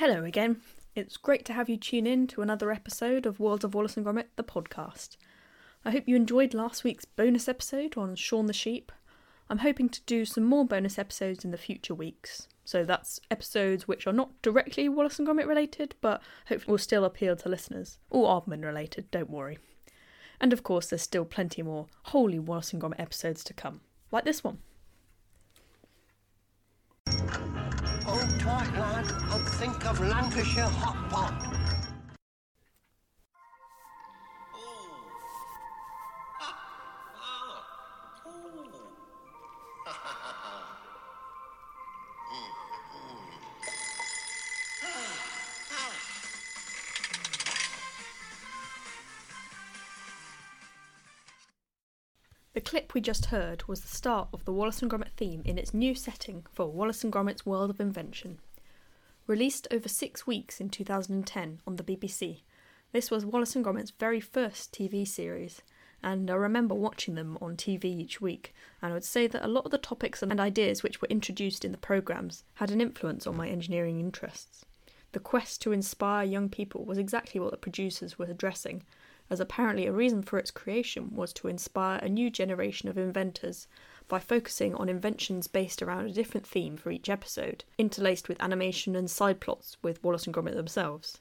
Hello 0.00 0.24
again. 0.24 0.62
It's 0.94 1.18
great 1.18 1.44
to 1.44 1.52
have 1.52 1.68
you 1.68 1.76
tune 1.76 2.06
in 2.06 2.26
to 2.28 2.40
another 2.40 2.72
episode 2.72 3.26
of 3.26 3.38
Worlds 3.38 3.64
of 3.64 3.74
Wallace 3.74 3.98
and 3.98 4.06
Gromit, 4.06 4.28
the 4.36 4.42
podcast. 4.42 5.18
I 5.84 5.90
hope 5.90 6.04
you 6.06 6.16
enjoyed 6.16 6.54
last 6.54 6.84
week's 6.84 7.04
bonus 7.04 7.48
episode 7.48 7.98
on 7.98 8.16
Shaun 8.16 8.46
the 8.46 8.54
Sheep. 8.54 8.92
I'm 9.50 9.58
hoping 9.58 9.90
to 9.90 10.00
do 10.06 10.24
some 10.24 10.44
more 10.44 10.64
bonus 10.64 10.98
episodes 10.98 11.44
in 11.44 11.50
the 11.50 11.58
future 11.58 11.94
weeks. 11.94 12.48
So 12.64 12.82
that's 12.82 13.20
episodes 13.30 13.86
which 13.86 14.06
are 14.06 14.12
not 14.14 14.40
directly 14.40 14.88
Wallace 14.88 15.18
and 15.18 15.28
Gromit 15.28 15.46
related, 15.46 15.94
but 16.00 16.22
hopefully 16.46 16.72
will 16.72 16.78
still 16.78 17.04
appeal 17.04 17.36
to 17.36 17.50
listeners. 17.50 17.98
Or 18.08 18.26
Aardman 18.26 18.64
related, 18.64 19.10
don't 19.10 19.28
worry. 19.28 19.58
And 20.40 20.54
of 20.54 20.62
course, 20.62 20.86
there's 20.86 21.02
still 21.02 21.26
plenty 21.26 21.60
more 21.60 21.88
wholly 22.04 22.38
Wallace 22.38 22.72
and 22.72 22.80
Gromit 22.80 23.00
episodes 23.00 23.44
to 23.44 23.52
come, 23.52 23.82
like 24.10 24.24
this 24.24 24.42
one. 24.42 24.60
Of 29.90 29.98
Lancashire 29.98 30.68
hot 30.68 31.10
pot. 31.10 31.34
The 52.52 52.60
clip 52.60 52.94
we 52.94 53.00
just 53.00 53.26
heard 53.26 53.64
was 53.66 53.80
the 53.80 53.88
start 53.88 54.28
of 54.32 54.44
the 54.44 54.52
Wallace 54.52 54.82
and 54.82 54.90
Gromit 54.90 55.10
theme 55.16 55.42
in 55.44 55.58
its 55.58 55.74
new 55.74 55.96
setting 55.96 56.46
for 56.52 56.66
Wallace 56.70 57.02
and 57.02 57.12
Gromit's 57.12 57.44
World 57.44 57.70
of 57.70 57.80
Invention. 57.80 58.38
Released 59.30 59.68
over 59.70 59.88
six 59.88 60.26
weeks 60.26 60.60
in 60.60 60.70
2010 60.70 61.60
on 61.64 61.76
the 61.76 61.84
BBC, 61.84 62.40
this 62.90 63.12
was 63.12 63.24
Wallace 63.24 63.54
and 63.54 63.62
Gromit's 63.62 63.92
very 63.92 64.18
first 64.18 64.72
TV 64.72 65.06
series, 65.06 65.62
and 66.02 66.28
I 66.28 66.34
remember 66.34 66.74
watching 66.74 67.14
them 67.14 67.38
on 67.40 67.56
TV 67.56 67.84
each 67.84 68.20
week, 68.20 68.52
and 68.82 68.90
I 68.90 68.94
would 68.94 69.04
say 69.04 69.28
that 69.28 69.44
a 69.44 69.46
lot 69.46 69.66
of 69.66 69.70
the 69.70 69.78
topics 69.78 70.20
and 70.20 70.40
ideas 70.40 70.82
which 70.82 71.00
were 71.00 71.06
introduced 71.06 71.64
in 71.64 71.70
the 71.70 71.78
programmes 71.78 72.42
had 72.54 72.72
an 72.72 72.80
influence 72.80 73.24
on 73.24 73.36
my 73.36 73.48
engineering 73.48 74.00
interests. 74.00 74.64
The 75.12 75.20
quest 75.20 75.62
to 75.62 75.70
inspire 75.70 76.24
young 76.24 76.48
people 76.48 76.84
was 76.84 76.98
exactly 76.98 77.40
what 77.40 77.52
the 77.52 77.56
producers 77.56 78.18
were 78.18 78.26
addressing, 78.26 78.82
as 79.30 79.38
apparently 79.38 79.86
a 79.86 79.92
reason 79.92 80.22
for 80.22 80.40
its 80.40 80.50
creation 80.50 81.14
was 81.14 81.32
to 81.34 81.46
inspire 81.46 82.00
a 82.00 82.08
new 82.08 82.30
generation 82.30 82.88
of 82.88 82.98
inventors 82.98 83.68
by 84.10 84.18
focusing 84.18 84.74
on 84.74 84.90
inventions 84.90 85.46
based 85.46 85.80
around 85.80 86.06
a 86.06 86.12
different 86.12 86.46
theme 86.46 86.76
for 86.76 86.90
each 86.90 87.08
episode, 87.08 87.64
interlaced 87.78 88.28
with 88.28 88.42
animation 88.42 88.94
and 88.94 89.10
side 89.10 89.40
plots 89.40 89.78
with 89.80 90.02
Wallace 90.04 90.26
and 90.26 90.34
Gromit 90.34 90.54
themselves. 90.54 91.20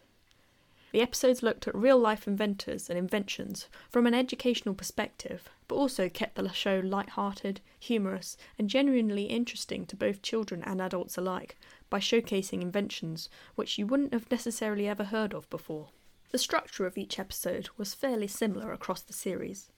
The 0.92 1.02
episodes 1.02 1.44
looked 1.44 1.67
at 1.67 1.76
real 1.76 2.00
life 2.00 2.28
inventors 2.28 2.90
and 2.90 2.98
inventions 2.98 3.67
from 3.92 4.08
an 4.08 4.16
educational 4.16 4.73
perspective, 4.73 5.48
but 5.67 5.76
also 5.76 6.10
kept 6.10 6.34
the 6.34 6.52
show 6.52 6.82
light-hearted, 6.84 7.62
humorous, 7.80 8.36
and 8.58 8.67
genuinely 8.67 9.26
interesting 9.26 9.86
to 9.86 9.95
both 9.95 10.23
children 10.23 10.64
and 10.64 10.82
adults 10.82 11.16
alike 11.16 11.58
by 11.92 12.00
showcasing 12.00 12.64
inventions 12.64 13.30
which 13.54 13.78
you 13.78 13.86
wouldn't 13.86 14.14
have 14.14 14.32
necessarily 14.32 14.88
ever 14.88 15.04
heard 15.04 15.36
of 15.36 15.48
before. 15.52 15.90
The 16.32 16.40
structure 16.40 16.88
of 16.88 16.98
each 16.98 17.20
episode 17.20 17.70
was 17.78 17.94
fairly 17.94 18.28
similar 18.28 18.72
across 18.72 19.02
the 19.02 19.14
series. 19.14 19.72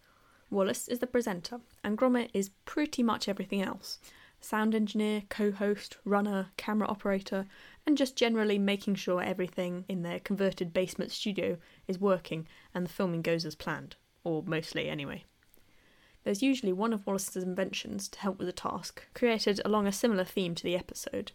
Wallace 0.52 0.88
is 0.88 1.00
the 1.00 1.08
presenter, 1.08 1.62
and 1.84 1.98
Gromit 1.98 2.30
is 2.34 2.52
pretty 2.66 3.02
much 3.02 3.28
everything 3.28 3.62
else 3.62 4.00
sound 4.42 4.74
engineer, 4.74 5.24
co 5.30 5.52
host, 5.52 5.98
runner, 6.04 6.48
camera 6.58 6.88
operator, 6.88 7.46
and 7.86 7.98
just 7.98 8.16
generally 8.16 8.58
making 8.58 8.96
sure 8.96 9.22
everything 9.22 9.86
in 9.88 10.02
their 10.02 10.20
converted 10.20 10.74
basement 10.74 11.12
studio 11.12 11.58
is 11.88 12.00
working 12.00 12.48
and 12.74 12.86
the 12.86 12.92
filming 12.92 13.22
goes 13.22 13.46
as 13.46 13.56
planned, 13.56 13.96
or 14.24 14.44
mostly 14.44 14.90
anyway. 14.90 15.24
There's 16.24 16.44
usually 16.44 16.74
one 16.74 16.94
of 16.94 17.06
Wallace's 17.08 17.44
inventions 17.44 18.08
to 18.10 18.20
help 18.20 18.38
with 18.38 18.48
the 18.48 18.54
task, 18.54 19.04
created 19.14 19.62
along 19.64 19.88
a 19.88 19.92
similar 19.92 20.24
theme 20.24 20.54
to 20.56 20.64
the 20.64 20.76
episode, 20.76 21.32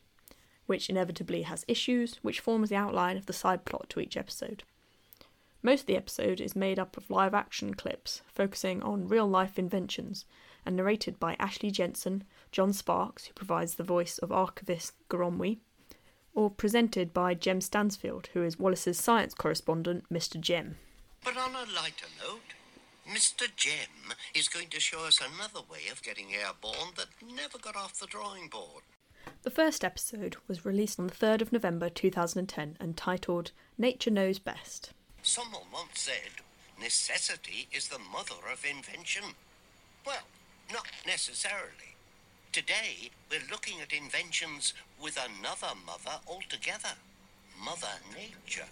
which 0.66 0.90
inevitably 0.90 1.42
has 1.42 1.64
issues, 1.66 2.16
which 2.22 2.40
forms 2.40 2.68
the 2.68 2.76
outline 2.76 3.16
of 3.16 3.26
the 3.26 3.32
side 3.32 3.64
plot 3.64 3.88
to 3.90 4.00
each 4.00 4.16
episode. 4.16 4.62
Most 5.66 5.80
of 5.80 5.86
the 5.86 5.96
episode 5.96 6.40
is 6.40 6.54
made 6.54 6.78
up 6.78 6.96
of 6.96 7.10
live 7.10 7.34
action 7.34 7.74
clips 7.74 8.22
focusing 8.32 8.84
on 8.84 9.08
real 9.08 9.26
life 9.26 9.58
inventions 9.58 10.24
and 10.64 10.76
narrated 10.76 11.18
by 11.18 11.34
Ashley 11.40 11.72
Jensen, 11.72 12.22
John 12.52 12.72
Sparks, 12.72 13.26
who 13.26 13.32
provides 13.32 13.74
the 13.74 13.82
voice 13.82 14.18
of 14.18 14.30
archivist 14.30 14.92
Goromwi, 15.10 15.58
or 16.34 16.50
presented 16.50 17.12
by 17.12 17.34
Jem 17.34 17.60
Stansfield, 17.60 18.28
who 18.32 18.44
is 18.44 18.60
Wallace's 18.60 18.96
science 18.96 19.34
correspondent, 19.34 20.04
Mr. 20.08 20.40
Jem. 20.40 20.76
But 21.24 21.36
on 21.36 21.56
a 21.56 21.66
lighter 21.74 22.06
note, 22.24 22.54
Mr. 23.04 23.48
Jem 23.56 24.14
is 24.36 24.46
going 24.46 24.68
to 24.68 24.78
show 24.78 25.04
us 25.04 25.20
another 25.20 25.66
way 25.68 25.88
of 25.90 26.00
getting 26.00 26.32
airborne 26.32 26.94
that 26.96 27.08
never 27.28 27.58
got 27.58 27.74
off 27.74 27.98
the 27.98 28.06
drawing 28.06 28.46
board. 28.46 28.84
The 29.42 29.50
first 29.50 29.84
episode 29.84 30.36
was 30.46 30.64
released 30.64 31.00
on 31.00 31.08
the 31.08 31.12
3rd 31.12 31.42
of 31.42 31.52
November 31.52 31.88
2010 31.88 32.76
and 32.78 32.96
titled 32.96 33.50
Nature 33.76 34.12
Knows 34.12 34.38
Best. 34.38 34.92
Someone 35.26 35.62
once 35.72 36.02
said, 36.02 36.30
necessity 36.80 37.66
is 37.72 37.88
the 37.88 37.98
mother 37.98 38.36
of 38.50 38.64
invention. 38.64 39.24
Well, 40.06 40.22
not 40.72 40.86
necessarily. 41.04 41.96
Today, 42.52 43.10
we're 43.28 43.40
looking 43.50 43.80
at 43.80 43.92
inventions 43.92 44.72
with 45.02 45.18
another 45.18 45.74
mother 45.84 46.20
altogether 46.28 46.90
Mother 47.60 47.88
Nature. 48.14 48.66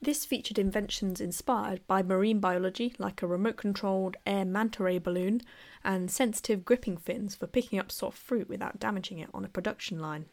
This 0.00 0.24
featured 0.24 0.58
inventions 0.58 1.20
inspired 1.20 1.86
by 1.86 2.02
marine 2.02 2.40
biology, 2.40 2.94
like 2.98 3.20
a 3.20 3.26
remote 3.26 3.58
controlled 3.58 4.16
air 4.24 4.46
manta 4.46 4.82
ray 4.82 4.98
balloon 4.98 5.42
and 5.84 6.10
sensitive 6.10 6.64
gripping 6.64 6.96
fins 6.96 7.34
for 7.34 7.46
picking 7.46 7.78
up 7.78 7.92
soft 7.92 8.16
fruit 8.16 8.48
without 8.48 8.80
damaging 8.80 9.18
it 9.18 9.28
on 9.34 9.44
a 9.44 9.48
production 9.48 9.98
line. 9.98 10.24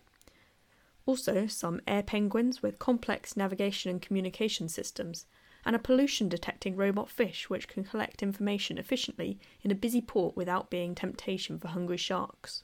Also, 1.05 1.47
some 1.47 1.81
air 1.85 2.01
penguins 2.01 2.63
with 2.63 2.79
complex 2.79 3.35
navigation 3.35 3.91
and 3.91 4.01
communication 4.01 4.69
systems, 4.69 5.25
and 5.65 5.75
a 5.75 5.79
pollution 5.79 6.29
detecting 6.29 6.75
robot 6.75 7.09
fish 7.09 7.49
which 7.49 7.67
can 7.67 7.83
collect 7.83 8.21
information 8.21 8.77
efficiently 8.77 9.39
in 9.63 9.71
a 9.71 9.75
busy 9.75 10.01
port 10.01 10.35
without 10.37 10.69
being 10.69 10.93
temptation 10.93 11.57
for 11.57 11.69
hungry 11.69 11.97
sharks. 11.97 12.63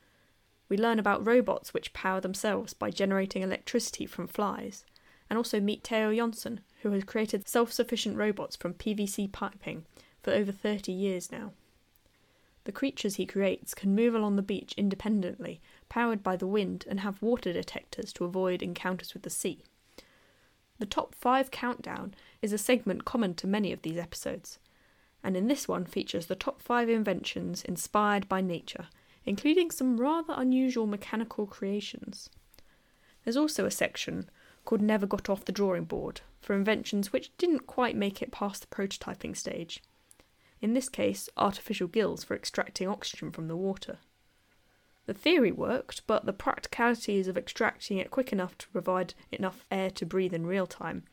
We 0.70 0.78
learn 0.78 1.00
about 1.00 1.26
robots 1.26 1.74
which 1.74 1.94
power 1.94 2.22
themselves 2.22 2.74
by 2.74 2.92
generating 2.92 3.42
electricity 3.42 4.06
from 4.06 4.28
flies, 4.28 4.86
and 5.30 5.38
also 5.38 5.60
meet 5.60 5.86
Theo 5.86 6.14
Jansen, 6.14 6.62
who 6.82 6.92
has 6.92 7.04
created 7.04 7.48
self 7.48 7.72
sufficient 7.74 8.18
robots 8.18 8.56
from 8.56 8.76
PVC 8.76 9.32
piping 9.32 9.86
for 10.22 10.32
over 10.32 10.52
30 10.52 10.92
years 10.92 11.32
now. 11.32 11.52
The 12.64 12.72
creatures 12.72 13.16
he 13.16 13.26
creates 13.26 13.74
can 13.74 13.96
move 13.96 14.14
along 14.14 14.36
the 14.36 14.44
beach 14.44 14.74
independently, 14.78 15.60
powered 15.90 16.22
by 16.22 16.36
the 16.36 16.46
wind, 16.46 16.86
and 16.88 17.00
have 17.00 17.22
water 17.22 17.52
detectors 17.52 18.14
to 18.14 18.26
avoid 18.26 18.62
encounters 18.62 19.14
with 19.14 19.24
the 19.24 19.30
sea. 19.32 19.64
The 20.82 20.88
top 20.88 21.14
5 21.14 21.52
countdown 21.52 22.16
is 22.42 22.52
a 22.52 22.58
segment 22.58 23.06
common 23.06 23.36
to 23.36 23.46
many 23.46 23.72
of 23.72 23.84
these 23.84 24.00
episodes, 24.00 24.58
and 25.24 25.38
in 25.38 25.48
this 25.48 25.68
one 25.68 25.86
features 25.86 26.26
the 26.26 26.34
top 26.34 26.60
5 26.60 26.90
inventions 26.90 27.64
inspired 27.64 28.28
by 28.28 28.42
nature, 28.42 28.88
including 29.24 29.70
some 29.70 30.02
rather 30.02 30.34
unusual 30.36 30.88
mechanical 30.88 31.46
creations. 31.46 32.32
There's 33.24 33.38
also 33.38 33.68
a 33.68 33.70
section 33.70 34.28
called 34.66 34.82
Never 34.82 35.06
Got 35.06 35.30
Off 35.30 35.46
the 35.46 35.52
Drawing 35.52 35.84
Board 35.84 36.22
for 36.40 36.56
inventions 36.56 37.14
which 37.14 37.38
didn't 37.38 37.68
quite 37.68 37.96
make 37.96 38.24
it 38.24 38.32
past 38.32 38.62
the 38.62 38.76
prototyping 38.76 39.38
stage. 39.38 39.84
In 40.62 40.74
this 40.74 40.90
case, 40.90 41.30
artificial 41.38 41.90
gills 41.90 42.24
for 42.24 42.36
extracting 42.36 42.88
oxygen 42.88 43.30
from 43.30 43.48
the 43.48 43.56
water. 43.56 44.00
The 45.08 45.14
theory 45.14 45.52
worked, 45.52 46.06
but 46.08 46.26
the 46.26 46.34
practicalities 46.34 47.28
of 47.28 47.38
extracting 47.38 47.98
it 47.98 48.12
quick 48.12 48.32
enough 48.32 48.58
to 48.60 48.70
provide 48.70 49.14
enough 49.32 49.66
air 49.72 49.90
to 49.92 50.06
breathe 50.06 50.34
in 50.34 50.46
real 50.46 50.68
time 50.68 51.04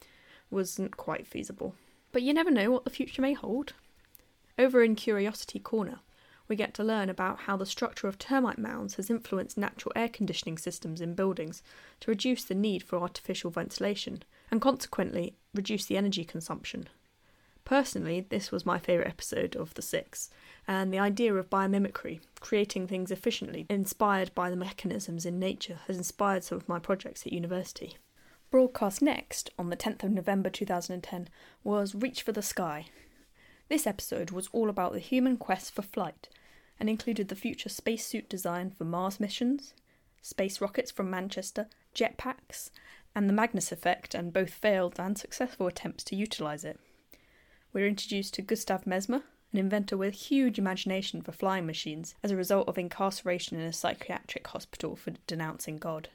wasn't 0.50 0.96
quite 0.96 1.26
feasible. 1.26 1.74
But 2.12 2.22
you 2.22 2.32
never 2.32 2.50
know 2.50 2.70
what 2.70 2.84
the 2.84 2.90
future 2.90 3.22
may 3.22 3.32
hold. 3.32 3.72
Over 4.58 4.82
in 4.82 4.94
Curiosity 4.94 5.58
Corner, 5.58 6.00
we 6.48 6.56
get 6.56 6.74
to 6.74 6.84
learn 6.84 7.10
about 7.10 7.40
how 7.40 7.56
the 7.56 7.66
structure 7.66 8.08
of 8.08 8.18
termite 8.18 8.58
mounds 8.58 8.94
has 8.94 9.10
influenced 9.10 9.58
natural 9.58 9.92
air 9.94 10.08
conditioning 10.08 10.58
systems 10.58 11.00
in 11.00 11.14
buildings 11.14 11.62
to 12.00 12.10
reduce 12.10 12.44
the 12.44 12.54
need 12.54 12.82
for 12.82 12.98
artificial 12.98 13.50
ventilation 13.50 14.22
and 14.50 14.62
consequently 14.62 15.36
reduce 15.54 15.84
the 15.84 15.96
energy 15.96 16.24
consumption. 16.24 16.88
Personally, 17.68 18.24
this 18.30 18.50
was 18.50 18.64
my 18.64 18.78
favourite 18.78 19.10
episode 19.10 19.54
of 19.54 19.74
the 19.74 19.82
six, 19.82 20.30
and 20.66 20.90
the 20.90 20.98
idea 20.98 21.34
of 21.34 21.50
biomimicry, 21.50 22.18
creating 22.40 22.86
things 22.86 23.10
efficiently, 23.10 23.66
inspired 23.68 24.34
by 24.34 24.48
the 24.48 24.56
mechanisms 24.56 25.26
in 25.26 25.38
nature, 25.38 25.80
has 25.86 25.98
inspired 25.98 26.42
some 26.42 26.56
of 26.56 26.66
my 26.66 26.78
projects 26.78 27.26
at 27.26 27.32
university. 27.34 27.98
Broadcast 28.50 29.02
next, 29.02 29.50
on 29.58 29.68
the 29.68 29.76
10th 29.76 30.02
of 30.02 30.12
November 30.12 30.48
2010, 30.48 31.28
was 31.62 31.94
Reach 31.94 32.22
for 32.22 32.32
the 32.32 32.40
Sky. 32.40 32.86
This 33.68 33.86
episode 33.86 34.30
was 34.30 34.48
all 34.50 34.70
about 34.70 34.94
the 34.94 34.98
human 34.98 35.36
quest 35.36 35.74
for 35.74 35.82
flight 35.82 36.30
and 36.80 36.88
included 36.88 37.28
the 37.28 37.34
future 37.34 37.68
spacesuit 37.68 38.30
design 38.30 38.70
for 38.70 38.84
Mars 38.84 39.20
missions, 39.20 39.74
space 40.22 40.62
rockets 40.62 40.90
from 40.90 41.10
Manchester, 41.10 41.68
jetpacks, 41.94 42.70
and 43.14 43.28
the 43.28 43.34
Magnus 43.34 43.70
effect, 43.72 44.14
and 44.14 44.32
both 44.32 44.54
failed 44.54 44.98
and 44.98 45.18
successful 45.18 45.66
attempts 45.66 46.02
to 46.04 46.16
utilise 46.16 46.64
it. 46.64 46.80
We're 47.70 47.86
introduced 47.86 48.32
to 48.34 48.42
Gustav 48.42 48.86
Mesmer, 48.86 49.24
an 49.52 49.58
inventor 49.58 49.98
with 49.98 50.14
huge 50.14 50.58
imagination 50.58 51.20
for 51.20 51.32
flying 51.32 51.66
machines 51.66 52.14
as 52.22 52.30
a 52.30 52.36
result 52.36 52.66
of 52.66 52.78
incarceration 52.78 53.60
in 53.60 53.66
a 53.66 53.74
psychiatric 53.74 54.46
hospital 54.46 54.96
for 54.96 55.12
denouncing 55.26 55.76
God. 55.76 56.08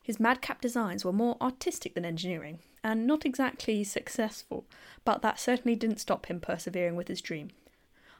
His 0.00 0.20
madcap 0.20 0.60
designs 0.60 1.04
were 1.04 1.12
more 1.12 1.36
artistic 1.40 1.94
than 1.94 2.04
engineering, 2.04 2.60
and 2.84 3.04
not 3.04 3.26
exactly 3.26 3.82
successful, 3.82 4.64
but 5.04 5.22
that 5.22 5.40
certainly 5.40 5.74
didn't 5.74 5.98
stop 5.98 6.26
him 6.26 6.38
persevering 6.38 6.94
with 6.94 7.08
his 7.08 7.20
dream. 7.20 7.50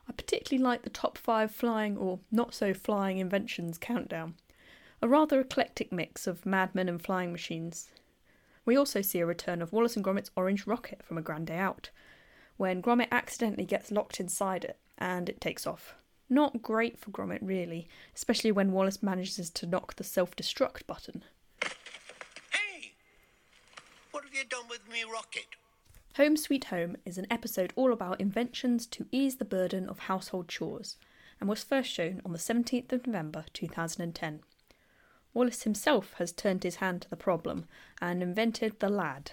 I 0.09 0.13
particularly 0.13 0.63
like 0.63 0.83
the 0.83 0.91
top 0.91 1.17
five 1.17 1.53
flying 1.53 1.97
or 1.97 2.19
not 2.33 2.53
so 2.53 2.75
flying 2.75 3.19
inventions 3.19 3.79
countdown, 3.79 4.35
a 5.01 5.07
rather 5.07 5.39
eclectic 5.39 5.93
mix 5.93 6.27
of 6.27 6.45
madmen 6.45 6.89
and 6.89 7.01
flying 7.01 7.31
machines. 7.31 7.91
We 8.65 8.77
also 8.77 9.03
see 9.03 9.21
a 9.21 9.27
return 9.27 9.63
of 9.63 9.73
Wallace 9.73 9.95
and 9.95 10.03
Gromit's 10.03 10.33
orange 10.35 10.67
rocket 10.67 11.05
from 11.05 11.17
A 11.17 11.23
Grand 11.23 11.47
Day 11.47 11.57
Out, 11.57 11.91
when 12.61 12.83
Gromit 12.83 13.09
accidentally 13.11 13.65
gets 13.65 13.91
locked 13.91 14.21
inside 14.21 14.65
it 14.67 14.77
and 14.99 15.31
it 15.31 15.41
takes 15.41 15.67
off. 15.67 15.95
Not 16.29 16.61
great 16.61 16.99
for 16.99 17.11
Gromit, 17.11 17.39
really, 17.41 17.89
especially 18.15 18.53
when 18.53 18.73
Wallace 18.73 19.03
manages 19.03 19.49
to 19.49 19.67
knock 19.67 19.97
the 19.97 20.05
self 20.05 20.37
destruct 20.37 20.87
button. 20.87 21.25
Hey! 21.63 22.93
What 24.11 24.25
have 24.25 24.35
you 24.35 24.45
done 24.45 24.69
with 24.69 24.87
me 24.93 25.05
rocket? 25.11 25.47
Home 26.17 26.37
Sweet 26.37 26.65
Home 26.65 26.99
is 27.07 27.17
an 27.17 27.27
episode 27.31 27.73
all 27.77 27.95
about 27.95 28.21
inventions 28.21 28.87
to 28.89 29.07
ease 29.11 29.37
the 29.37 29.47
burden 29.47 29.89
of 29.89 30.01
household 30.01 30.47
chores 30.47 30.99
and 31.41 31.49
was 31.49 31.65
first 31.65 31.89
shown 31.91 32.21
on 32.27 32.33
the 32.33 32.39
17th 32.39 32.93
of 32.93 33.07
November 33.07 33.47
2010. 33.55 34.41
Wallace 35.33 35.63
himself 35.63 36.13
has 36.19 36.31
turned 36.31 36.65
his 36.65 36.77
hand 36.77 37.01
to 37.01 37.09
the 37.09 37.17
problem 37.17 37.65
and 38.03 38.23
invented 38.23 38.81
the 38.81 38.91
lad, 38.91 39.31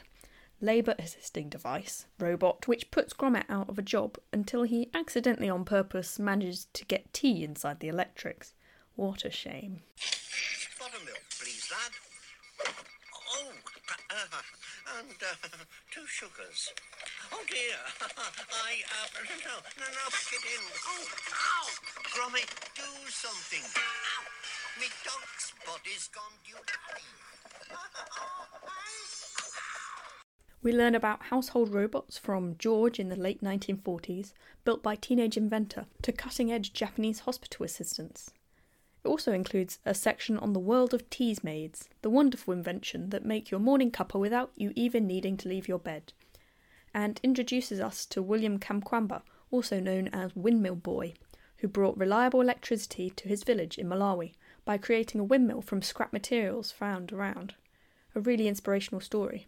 labour 0.59 0.95
assisting 0.97 1.49
device, 1.49 2.05
robot, 2.19 2.67
which 2.67 2.89
puts 2.91 3.13
Gromit 3.13 3.45
out 3.49 3.69
of 3.69 3.77
a 3.77 3.83
job 3.83 4.17
until 4.33 4.63
he 4.63 4.89
accidentally 4.93 5.49
on 5.49 5.63
purpose 5.65 6.17
manages 6.19 6.67
to 6.73 6.85
get 6.85 7.13
tea 7.13 7.43
inside 7.43 7.79
the 7.79 7.87
electrics. 7.87 8.53
What 8.95 9.23
a 9.25 9.31
shame. 9.31 9.81
Buttermilk, 10.79 11.21
please, 11.39 11.69
lad. 11.71 11.91
Oh, 13.35 13.51
uh, 14.09 14.41
and 14.99 15.15
uh, 15.21 15.35
two 15.91 16.07
sugars. 16.07 16.73
Oh 17.31 17.43
dear, 17.49 17.77
I, 18.01 18.81
uh, 18.87 19.07
no, 19.45 19.55
no, 19.77 19.85
no, 19.85 20.09
get 20.31 20.41
in. 20.41 20.63
Oh, 20.87 21.05
ow! 21.33 21.67
Gromit, 22.15 22.49
do 22.75 22.89
something. 23.09 23.61
Ow! 23.61 24.23
Me 24.79 24.87
dog's 25.03 25.53
body's 25.65 26.07
gone 26.07 26.33
due. 26.45 26.55
We 30.67 30.73
learn 30.73 30.95
about 30.95 31.27
household 31.27 31.73
robots 31.73 32.17
from 32.17 32.57
George 32.59 32.99
in 32.99 33.07
the 33.07 33.15
late 33.15 33.41
1940s, 33.41 34.33
built 34.65 34.83
by 34.83 34.95
teenage 34.95 35.37
inventor, 35.37 35.85
to 36.01 36.11
cutting 36.11 36.51
edge 36.51 36.73
Japanese 36.73 37.21
hospital 37.21 37.65
assistants. 37.65 38.31
It 39.01 39.07
also 39.07 39.31
includes 39.31 39.79
a 39.85 39.93
section 39.93 40.37
on 40.37 40.51
the 40.51 40.59
world 40.59 40.93
of 40.93 41.09
Teasmades, 41.09 41.87
the 42.01 42.09
wonderful 42.09 42.53
invention 42.53 43.11
that 43.11 43.23
make 43.23 43.49
your 43.49 43.61
morning 43.61 43.91
cuppa 43.91 44.19
without 44.19 44.51
you 44.57 44.73
even 44.75 45.07
needing 45.07 45.37
to 45.37 45.47
leave 45.47 45.69
your 45.69 45.79
bed, 45.79 46.11
and 46.93 47.21
introduces 47.23 47.79
us 47.79 48.05
to 48.07 48.21
William 48.21 48.59
Kamkwamba, 48.59 49.21
also 49.51 49.79
known 49.79 50.09
as 50.09 50.35
Windmill 50.35 50.75
Boy, 50.75 51.13
who 51.59 51.69
brought 51.69 51.97
reliable 51.97 52.41
electricity 52.41 53.09
to 53.11 53.29
his 53.29 53.45
village 53.45 53.77
in 53.77 53.87
Malawi 53.87 54.33
by 54.65 54.77
creating 54.77 55.21
a 55.21 55.23
windmill 55.23 55.61
from 55.61 55.81
scrap 55.81 56.11
materials 56.11 56.73
found 56.73 57.13
around. 57.13 57.55
A 58.15 58.19
really 58.19 58.49
inspirational 58.49 58.99
story. 58.99 59.47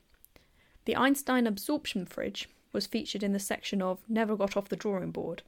The 0.90 0.96
Einstein 0.96 1.46
absorption 1.46 2.04
fridge 2.08 2.50
was 2.74 2.88
featured 2.88 3.22
in 3.22 3.32
the 3.32 3.38
section 3.38 3.80
of 3.80 4.00
Never 4.10 4.36
Got 4.36 4.58
Off 4.58 4.70
the 4.70 4.76
Drawing 4.76 5.12
Board 5.12 5.44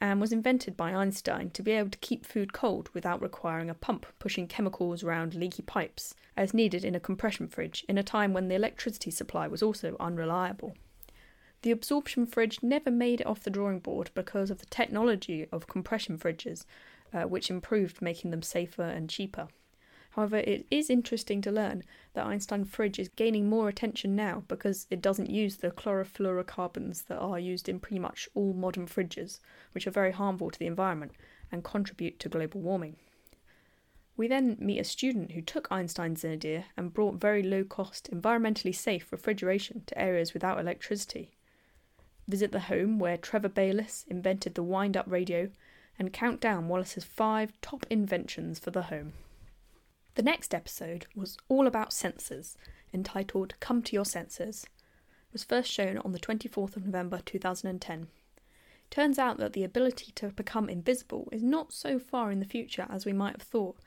and 0.00 0.20
was 0.20 0.32
invented 0.32 0.76
by 0.76 0.92
Einstein 0.92 1.50
to 1.50 1.62
be 1.62 1.70
able 1.70 1.90
to 1.90 1.98
keep 1.98 2.26
food 2.26 2.52
cold 2.52 2.90
without 2.92 3.22
requiring 3.22 3.70
a 3.70 3.74
pump 3.74 4.06
pushing 4.18 4.48
chemicals 4.48 5.04
around 5.04 5.36
leaky 5.36 5.62
pipes, 5.62 6.16
as 6.36 6.52
needed 6.52 6.84
in 6.84 6.96
a 6.96 6.98
compression 6.98 7.46
fridge 7.46 7.84
in 7.88 7.96
a 7.96 8.02
time 8.02 8.32
when 8.32 8.48
the 8.48 8.56
electricity 8.56 9.12
supply 9.12 9.46
was 9.46 9.62
also 9.62 9.96
unreliable. 10.00 10.74
The 11.62 11.70
absorption 11.70 12.26
fridge 12.26 12.60
never 12.60 12.90
made 12.90 13.20
it 13.20 13.26
off 13.28 13.44
the 13.44 13.50
drawing 13.50 13.78
board 13.78 14.10
because 14.14 14.50
of 14.50 14.58
the 14.58 14.66
technology 14.66 15.46
of 15.52 15.68
compression 15.68 16.18
fridges, 16.18 16.64
uh, 17.14 17.22
which 17.22 17.50
improved 17.50 18.02
making 18.02 18.32
them 18.32 18.42
safer 18.42 18.82
and 18.82 19.08
cheaper. 19.08 19.46
However, 20.12 20.36
it 20.36 20.66
is 20.70 20.90
interesting 20.90 21.40
to 21.40 21.50
learn 21.50 21.84
that 22.12 22.26
Einstein 22.26 22.66
fridge 22.66 22.98
is 22.98 23.08
gaining 23.08 23.48
more 23.48 23.68
attention 23.68 24.14
now 24.14 24.44
because 24.46 24.86
it 24.90 25.00
doesn't 25.00 25.30
use 25.30 25.56
the 25.56 25.70
chlorofluorocarbons 25.70 27.06
that 27.06 27.18
are 27.18 27.38
used 27.38 27.66
in 27.66 27.80
pretty 27.80 27.98
much 27.98 28.28
all 28.34 28.52
modern 28.52 28.86
fridges, 28.86 29.40
which 29.72 29.86
are 29.86 29.90
very 29.90 30.12
harmful 30.12 30.50
to 30.50 30.58
the 30.58 30.66
environment 30.66 31.12
and 31.50 31.64
contribute 31.64 32.18
to 32.18 32.28
global 32.28 32.60
warming. 32.60 32.96
We 34.14 34.28
then 34.28 34.58
meet 34.60 34.80
a 34.80 34.84
student 34.84 35.32
who 35.32 35.40
took 35.40 35.72
Einstein's 35.72 36.26
idea 36.26 36.66
and 36.76 36.92
brought 36.92 37.14
very 37.14 37.42
low 37.42 37.64
cost, 37.64 38.10
environmentally 38.12 38.74
safe 38.74 39.10
refrigeration 39.10 39.82
to 39.86 39.98
areas 39.98 40.34
without 40.34 40.60
electricity. 40.60 41.30
Visit 42.28 42.52
the 42.52 42.60
home 42.60 42.98
where 42.98 43.16
Trevor 43.16 43.48
Baylis 43.48 44.06
invented 44.08 44.54
the 44.54 44.62
wind 44.62 44.94
up 44.94 45.06
radio 45.08 45.48
and 45.98 46.12
count 46.12 46.40
down 46.40 46.68
Wallace's 46.68 47.04
five 47.04 47.58
top 47.62 47.86
inventions 47.88 48.58
for 48.58 48.70
the 48.70 48.82
home. 48.82 49.14
The 50.14 50.22
next 50.22 50.54
episode 50.54 51.06
was 51.16 51.38
all 51.48 51.66
about 51.66 51.90
sensors, 51.90 52.56
entitled 52.92 53.54
Come 53.60 53.82
to 53.82 53.94
Your 53.94 54.04
Senses. 54.04 54.64
It 54.64 55.32
was 55.32 55.44
first 55.44 55.70
shown 55.70 55.96
on 55.98 56.12
the 56.12 56.18
24th 56.18 56.76
of 56.76 56.84
November 56.84 57.20
2010. 57.24 58.08
Turns 58.90 59.18
out 59.18 59.38
that 59.38 59.54
the 59.54 59.64
ability 59.64 60.12
to 60.16 60.28
become 60.28 60.68
invisible 60.68 61.30
is 61.32 61.42
not 61.42 61.72
so 61.72 61.98
far 61.98 62.30
in 62.30 62.40
the 62.40 62.44
future 62.44 62.86
as 62.90 63.06
we 63.06 63.14
might 63.14 63.36
have 63.36 63.48
thought, 63.48 63.78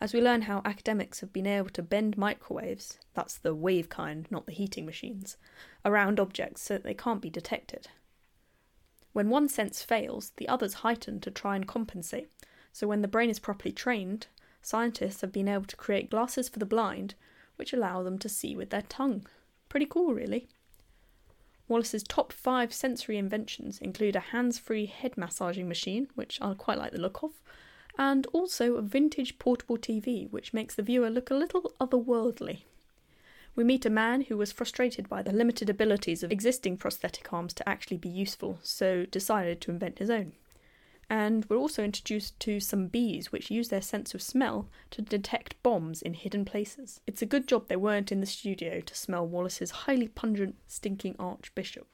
as 0.00 0.14
we 0.14 0.20
learn 0.22 0.42
how 0.42 0.62
academics 0.64 1.20
have 1.20 1.32
been 1.32 1.46
able 1.46 1.68
to 1.70 1.82
bend 1.82 2.16
microwaves, 2.16 2.98
that's 3.12 3.36
the 3.36 3.54
wave 3.54 3.90
kind, 3.90 4.26
not 4.30 4.46
the 4.46 4.52
heating 4.52 4.86
machines, 4.86 5.36
around 5.84 6.18
objects 6.18 6.62
so 6.62 6.74
that 6.74 6.84
they 6.84 6.94
can't 6.94 7.20
be 7.20 7.30
detected. 7.30 7.88
When 9.12 9.28
one 9.28 9.48
sense 9.48 9.82
fails, 9.82 10.32
the 10.36 10.48
others 10.48 10.74
heighten 10.74 11.20
to 11.20 11.30
try 11.30 11.54
and 11.54 11.68
compensate, 11.68 12.30
so 12.72 12.86
when 12.86 13.02
the 13.02 13.08
brain 13.08 13.28
is 13.28 13.38
properly 13.38 13.72
trained, 13.72 14.26
scientists 14.66 15.20
have 15.20 15.30
been 15.30 15.46
able 15.46 15.64
to 15.64 15.76
create 15.76 16.10
glasses 16.10 16.48
for 16.48 16.58
the 16.58 16.66
blind 16.66 17.14
which 17.54 17.72
allow 17.72 18.02
them 18.02 18.18
to 18.18 18.28
see 18.28 18.56
with 18.56 18.70
their 18.70 18.82
tongue. 18.82 19.24
Pretty 19.68 19.86
cool, 19.86 20.12
really. 20.12 20.48
Wallace's 21.68 22.02
top 22.02 22.32
five 22.32 22.72
sensory 22.72 23.16
inventions 23.16 23.78
include 23.78 24.16
a 24.16 24.20
hands 24.20 24.58
free 24.58 24.86
head 24.86 25.16
massaging 25.16 25.68
machine, 25.68 26.08
which 26.16 26.40
I 26.42 26.54
quite 26.54 26.78
like 26.78 26.90
the 26.90 27.00
look 27.00 27.22
of, 27.22 27.40
and 27.96 28.26
also 28.32 28.74
a 28.74 28.82
vintage 28.82 29.38
portable 29.38 29.78
TV, 29.78 30.28
which 30.30 30.52
makes 30.52 30.74
the 30.74 30.82
viewer 30.82 31.10
look 31.10 31.30
a 31.30 31.34
little 31.34 31.72
otherworldly. 31.80 32.62
We 33.54 33.62
meet 33.62 33.86
a 33.86 33.90
man 33.90 34.22
who 34.22 34.36
was 34.36 34.52
frustrated 34.52 35.08
by 35.08 35.22
the 35.22 35.32
limited 35.32 35.70
abilities 35.70 36.22
of 36.24 36.32
existing 36.32 36.76
prosthetic 36.76 37.32
arms 37.32 37.54
to 37.54 37.68
actually 37.68 37.96
be 37.98 38.08
useful, 38.08 38.58
so 38.62 39.06
decided 39.06 39.60
to 39.60 39.70
invent 39.70 40.00
his 40.00 40.10
own 40.10 40.32
and 41.08 41.44
we're 41.48 41.56
also 41.56 41.84
introduced 41.84 42.38
to 42.40 42.58
some 42.58 42.88
bees 42.88 43.30
which 43.30 43.50
use 43.50 43.68
their 43.68 43.82
sense 43.82 44.14
of 44.14 44.22
smell 44.22 44.68
to 44.90 45.02
detect 45.02 45.62
bombs 45.62 46.02
in 46.02 46.14
hidden 46.14 46.44
places. 46.44 47.00
It's 47.06 47.22
a 47.22 47.26
good 47.26 47.46
job 47.46 47.68
they 47.68 47.76
weren't 47.76 48.10
in 48.10 48.20
the 48.20 48.26
studio 48.26 48.80
to 48.80 48.94
smell 48.94 49.26
Wallace's 49.26 49.70
highly 49.70 50.08
pungent 50.08 50.56
stinking 50.66 51.16
archbishop. 51.18 51.86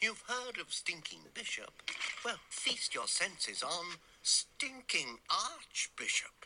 You've 0.00 0.24
heard 0.26 0.58
of 0.58 0.72
stinking 0.72 1.20
bishop? 1.32 1.70
Well, 2.24 2.40
feast 2.50 2.94
your 2.94 3.06
senses 3.06 3.62
on 3.62 3.96
stinking 4.20 5.18
archbishop. 5.30 6.44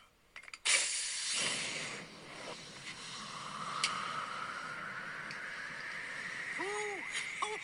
Ooh, 6.59 7.01
oh. 7.43 7.57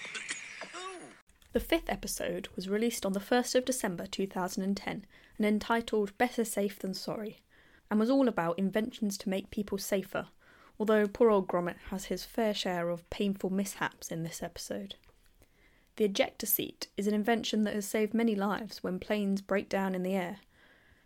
The 1.54 1.60
fifth 1.60 1.88
episode 1.88 2.48
was 2.56 2.68
released 2.68 3.06
on 3.06 3.14
the 3.14 3.20
1st 3.20 3.54
of 3.54 3.66
December 3.66 4.08
2010 4.08 5.06
and 5.38 5.46
entitled 5.46 6.18
Better 6.18 6.44
Safe 6.44 6.80
Than 6.80 6.96
Sorry, 6.96 7.44
and 7.92 8.00
was 8.00 8.10
all 8.10 8.28
about 8.28 8.58
inventions 8.58 9.20
to 9.20 9.30
make 9.30 9.52
people 9.52 9.78
safer, 9.78 10.30
although 10.80 11.08
poor 11.08 11.30
old 11.30 11.48
Gromit 11.48 11.78
has 11.92 12.06
his 12.06 12.26
fair 12.26 12.56
share 12.56 12.90
of 12.90 13.08
painful 13.12 13.52
mishaps 13.52 14.10
in 14.10 14.24
this 14.24 14.42
episode. 14.42 14.96
The 15.98 16.06
ejector 16.06 16.48
seat 16.48 16.88
is 16.98 17.06
an 17.06 17.14
invention 17.14 17.66
that 17.66 17.76
has 17.76 17.86
saved 17.86 18.16
many 18.16 18.34
lives 18.34 18.82
when 18.82 18.98
planes 18.98 19.44
break 19.44 19.70
down 19.70 19.94
in 19.94 20.02
the 20.02 20.16
air, 20.16 20.38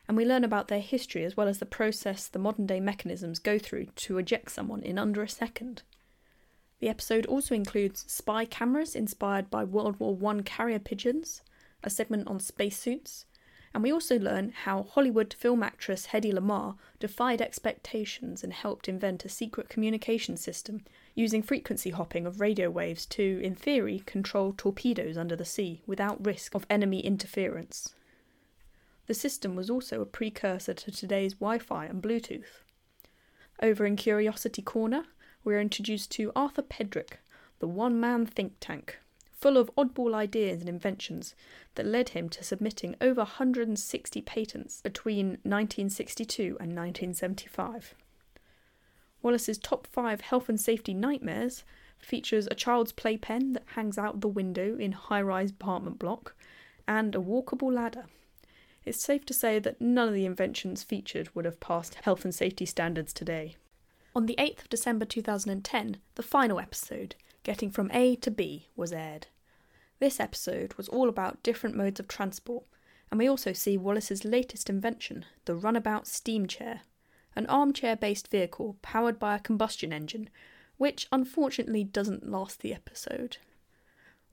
and 0.07 0.15
we 0.15 0.23
learn 0.23 0.45
about 0.45 0.69
their 0.69 0.79
history 0.79 1.25
as 1.25 1.35
well 1.35 1.49
as 1.49 1.59
the 1.59 1.65
process 1.65 2.29
the 2.29 2.39
modern 2.39 2.65
day 2.65 2.79
mechanisms 2.79 3.39
go 3.39 3.59
through 3.59 3.87
to 3.97 4.17
eject 4.17 4.51
someone 4.51 4.81
in 4.81 4.97
under 4.97 5.21
a 5.21 5.27
second. 5.27 5.83
The 6.79 6.89
episode 6.89 7.25
also 7.25 7.55
includes 7.55 8.05
spy 8.07 8.45
cameras 8.45 8.95
inspired 8.95 9.49
by 9.49 9.63
World 9.63 9.99
War 9.99 10.17
I 10.31 10.41
carrier 10.43 10.79
pigeons, 10.79 11.41
a 11.83 11.89
segment 11.89 12.27
on 12.27 12.39
spacesuits, 12.39 13.25
And 13.73 13.83
we 13.83 13.91
also 13.91 14.17
learn 14.17 14.53
how 14.63 14.83
Hollywood 14.83 15.33
film 15.33 15.61
actress 15.61 16.07
Hedy 16.07 16.33
Lamarr 16.33 16.77
defied 16.99 17.41
expectations 17.41 18.43
and 18.43 18.53
helped 18.53 18.89
invent 18.89 19.25
a 19.25 19.29
secret 19.29 19.69
communication 19.69 20.37
system 20.37 20.83
using 21.13 21.43
frequency 21.43 21.91
hopping 21.91 22.25
of 22.25 22.41
radio 22.41 22.69
waves 22.69 23.05
to, 23.05 23.39
in 23.43 23.53
theory, 23.53 24.01
control 24.05 24.53
torpedoes 24.57 25.17
under 25.17 25.35
the 25.35 25.45
sea 25.45 25.83
without 25.85 26.25
risk 26.25 26.55
of 26.55 26.65
enemy 26.69 27.01
interference. 27.01 27.93
The 29.05 29.13
system 29.13 29.55
was 29.55 29.69
also 29.69 30.01
a 30.01 30.05
precursor 30.05 30.73
to 30.73 30.91
today's 30.91 31.35
Wi 31.35 31.59
Fi 31.59 31.85
and 31.85 32.01
Bluetooth. 32.01 32.63
Over 33.61 33.85
in 33.85 33.95
Curiosity 33.95 34.61
Corner, 34.61 35.05
we 35.47 35.55
are 35.55 35.61
introduced 35.61 36.11
to 36.11 36.29
Arthur 36.35 36.61
Pedrick, 36.61 37.19
the 37.59 37.69
one 37.69 38.01
man 38.01 38.25
think 38.25 38.55
tank, 38.59 38.99
full 39.31 39.55
of 39.55 39.71
oddball 39.77 40.13
ideas 40.13 40.59
and 40.59 40.67
inventions 40.67 41.35
that 41.75 41.85
led 41.85 42.09
him 42.09 42.27
to 42.27 42.43
submitting 42.43 42.97
over 42.99 43.21
160 43.21 44.21
patents 44.23 44.81
between 44.81 45.27
1962 45.43 46.57
and 46.59 46.75
1975. 46.75 47.95
Wallace's 49.21 49.57
top 49.57 49.87
five 49.87 50.19
health 50.19 50.49
and 50.49 50.59
safety 50.59 50.93
nightmares 50.93 51.63
features 51.97 52.49
a 52.51 52.55
child's 52.55 52.91
playpen 52.91 53.53
that 53.53 53.63
hangs 53.67 53.97
out 53.97 54.19
the 54.19 54.27
window 54.27 54.75
in 54.75 54.91
high-rise 54.91 55.51
apartment 55.51 55.97
block 55.97 56.35
and 56.89 57.15
a 57.15 57.19
walkable 57.19 57.73
ladder. 57.73 58.07
It's 58.83 59.01
safe 59.01 59.23
to 59.27 59.33
say 59.33 59.59
that 59.59 59.79
none 59.79 60.09
of 60.09 60.13
the 60.13 60.25
inventions 60.25 60.83
featured 60.83 61.33
would 61.33 61.45
have 61.45 61.61
passed 61.61 61.95
health 61.95 62.25
and 62.25 62.35
safety 62.35 62.65
standards 62.65 63.13
today. 63.13 63.55
On 64.17 64.25
the 64.25 64.35
8th 64.39 64.63
of 64.63 64.69
December 64.69 65.05
2010, 65.05 65.97
the 66.15 66.23
final 66.23 66.59
episode, 66.59 67.13
Getting 67.43 67.69
from 67.69 67.91
A 67.93 68.15
to 68.15 68.31
B, 68.31 68.67
was 68.75 68.91
aired. 68.91 69.27
This 69.99 70.19
episode 70.19 70.73
was 70.73 70.89
all 70.89 71.07
about 71.07 71.43
different 71.43 71.75
modes 71.75 71.99
of 71.99 72.07
transport, 72.07 72.63
and 73.11 73.19
we 73.19 73.29
also 73.29 73.53
see 73.53 73.77
Wallace's 73.77 74.25
latest 74.25 74.71
invention, 74.71 75.23
the 75.45 75.53
runabout 75.53 76.07
steam 76.07 76.47
chair, 76.47 76.81
an 77.35 77.45
armchair 77.45 77.95
based 77.95 78.31
vehicle 78.31 78.77
powered 78.81 79.19
by 79.19 79.35
a 79.35 79.39
combustion 79.39 79.93
engine, 79.93 80.31
which 80.77 81.07
unfortunately 81.11 81.83
doesn't 81.83 82.27
last 82.27 82.61
the 82.61 82.73
episode. 82.73 83.37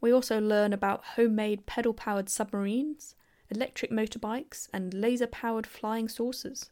We 0.00 0.10
also 0.10 0.40
learn 0.40 0.72
about 0.72 1.04
homemade 1.16 1.66
pedal 1.66 1.92
powered 1.92 2.30
submarines, 2.30 3.16
electric 3.50 3.90
motorbikes, 3.90 4.66
and 4.72 4.94
laser 4.94 5.26
powered 5.26 5.66
flying 5.66 6.08
saucers. 6.08 6.70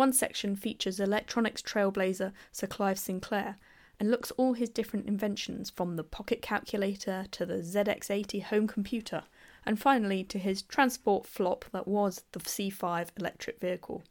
One 0.00 0.14
section 0.14 0.56
features 0.56 0.98
electronics 0.98 1.60
trailblazer 1.60 2.32
Sir 2.52 2.66
Clive 2.66 2.98
Sinclair 2.98 3.58
and 3.98 4.10
looks 4.10 4.30
all 4.38 4.54
his 4.54 4.70
different 4.70 5.06
inventions 5.06 5.68
from 5.68 5.96
the 5.96 6.02
pocket 6.02 6.40
calculator 6.40 7.26
to 7.32 7.44
the 7.44 7.58
ZX80 7.58 8.44
home 8.44 8.66
computer 8.66 9.24
and 9.66 9.78
finally 9.78 10.24
to 10.24 10.38
his 10.38 10.62
transport 10.62 11.26
flop 11.26 11.66
that 11.72 11.86
was 11.86 12.22
the 12.32 12.38
C5 12.40 13.08
electric 13.18 13.60
vehicle. 13.60 14.02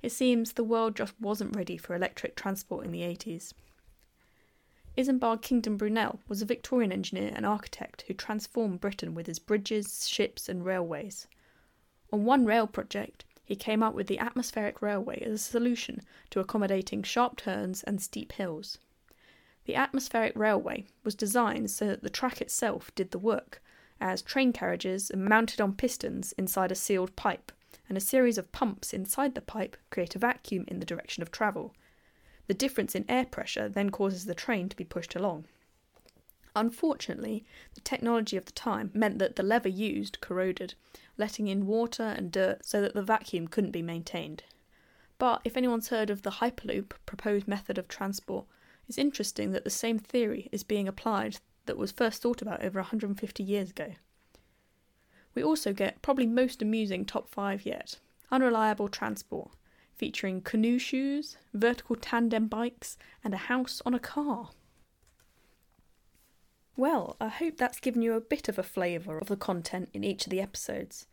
It 0.00 0.12
seems 0.12 0.54
the 0.54 0.64
world 0.64 0.96
just 0.96 1.12
wasn't 1.20 1.54
ready 1.54 1.76
for 1.76 1.94
electric 1.94 2.34
transport 2.34 2.86
in 2.86 2.90
the 2.90 3.02
80s. 3.02 3.52
Isambard 4.96 5.42
Kingdom 5.42 5.76
Brunel 5.76 6.20
was 6.28 6.40
a 6.40 6.46
Victorian 6.46 6.92
engineer 6.92 7.30
and 7.36 7.44
architect 7.44 8.04
who 8.08 8.14
transformed 8.14 8.80
Britain 8.80 9.14
with 9.14 9.26
his 9.26 9.38
bridges, 9.38 10.08
ships, 10.08 10.48
and 10.48 10.64
railways. 10.64 11.26
On 12.10 12.24
one 12.24 12.46
rail 12.46 12.66
project, 12.66 13.26
he 13.50 13.56
came 13.56 13.82
up 13.82 13.94
with 13.94 14.06
the 14.06 14.20
atmospheric 14.20 14.80
railway 14.80 15.20
as 15.22 15.32
a 15.32 15.38
solution 15.38 16.00
to 16.30 16.38
accommodating 16.38 17.02
sharp 17.02 17.36
turns 17.36 17.82
and 17.82 18.00
steep 18.00 18.30
hills. 18.30 18.78
The 19.64 19.74
atmospheric 19.74 20.34
railway 20.36 20.86
was 21.02 21.16
designed 21.16 21.68
so 21.72 21.88
that 21.88 22.04
the 22.04 22.10
track 22.10 22.40
itself 22.40 22.94
did 22.94 23.10
the 23.10 23.18
work, 23.18 23.60
as 24.00 24.22
train 24.22 24.52
carriages 24.52 25.10
are 25.10 25.16
mounted 25.16 25.60
on 25.60 25.74
pistons 25.74 26.30
inside 26.38 26.70
a 26.70 26.76
sealed 26.76 27.16
pipe, 27.16 27.50
and 27.88 27.98
a 27.98 28.00
series 28.00 28.38
of 28.38 28.52
pumps 28.52 28.92
inside 28.92 29.34
the 29.34 29.40
pipe 29.40 29.76
create 29.90 30.14
a 30.14 30.20
vacuum 30.20 30.64
in 30.68 30.78
the 30.78 30.86
direction 30.86 31.20
of 31.20 31.32
travel. 31.32 31.74
The 32.46 32.54
difference 32.54 32.94
in 32.94 33.04
air 33.10 33.26
pressure 33.26 33.68
then 33.68 33.90
causes 33.90 34.26
the 34.26 34.34
train 34.34 34.68
to 34.68 34.76
be 34.76 34.84
pushed 34.84 35.16
along. 35.16 35.46
Unfortunately, 36.54 37.44
the 37.74 37.80
technology 37.80 38.36
of 38.36 38.44
the 38.44 38.52
time 38.52 38.90
meant 38.94 39.18
that 39.18 39.34
the 39.34 39.42
lever 39.42 39.68
used 39.68 40.20
corroded, 40.20 40.74
letting 41.20 41.46
in 41.46 41.66
water 41.66 42.02
and 42.02 42.32
dirt 42.32 42.66
so 42.66 42.80
that 42.80 42.94
the 42.94 43.02
vacuum 43.02 43.46
couldn't 43.46 43.70
be 43.70 43.82
maintained. 43.82 44.42
But 45.18 45.42
if 45.44 45.56
anyone's 45.56 45.88
heard 45.88 46.10
of 46.10 46.22
the 46.22 46.30
Hyperloop 46.30 46.92
proposed 47.06 47.46
method 47.46 47.78
of 47.78 47.86
transport, 47.86 48.46
it's 48.88 48.98
interesting 48.98 49.52
that 49.52 49.62
the 49.62 49.70
same 49.70 49.98
theory 49.98 50.48
is 50.50 50.64
being 50.64 50.88
applied 50.88 51.36
that 51.66 51.76
was 51.76 51.92
first 51.92 52.22
thought 52.22 52.42
about 52.42 52.64
over 52.64 52.80
150 52.80 53.42
years 53.42 53.70
ago. 53.70 53.92
We 55.34 55.44
also 55.44 55.72
get 55.72 56.02
probably 56.02 56.26
most 56.26 56.62
amusing 56.62 57.04
top 57.04 57.28
5 57.28 57.64
yet 57.64 57.98
Unreliable 58.32 58.88
Transport, 58.88 59.50
featuring 59.94 60.40
canoe 60.40 60.78
shoes, 60.78 61.36
vertical 61.52 61.96
tandem 61.96 62.46
bikes, 62.46 62.96
and 63.22 63.34
a 63.34 63.48
house 63.48 63.82
on 63.84 63.92
a 63.92 63.98
car. 63.98 64.50
Well, 66.76 67.16
I 67.20 67.28
hope 67.28 67.58
that's 67.58 67.80
given 67.80 68.00
you 68.00 68.14
a 68.14 68.20
bit 68.20 68.48
of 68.48 68.58
a 68.58 68.62
flavour 68.62 69.18
of 69.18 69.28
the 69.28 69.36
content 69.36 69.90
in 69.92 70.02
each 70.02 70.24
of 70.24 70.30
the 70.30 70.40
episodes. 70.40 71.06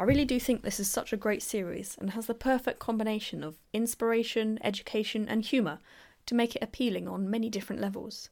I 0.00 0.04
really 0.04 0.24
do 0.24 0.38
think 0.38 0.62
this 0.62 0.78
is 0.78 0.88
such 0.88 1.12
a 1.12 1.16
great 1.16 1.42
series 1.42 1.96
and 2.00 2.10
has 2.10 2.26
the 2.26 2.34
perfect 2.34 2.78
combination 2.78 3.42
of 3.42 3.56
inspiration, 3.72 4.60
education, 4.62 5.28
and 5.28 5.44
humour 5.44 5.80
to 6.26 6.36
make 6.36 6.54
it 6.54 6.62
appealing 6.62 7.08
on 7.08 7.28
many 7.28 7.50
different 7.50 7.82
levels. 7.82 8.30